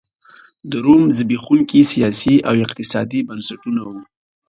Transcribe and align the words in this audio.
د 0.69 0.71
روم 0.85 1.03
زبېښونکي 1.17 1.79
سیاسي 1.91 2.35
او 2.49 2.55
اقتصادي 2.65 3.19
بنسټونه 3.29 3.81
وو 3.89 3.99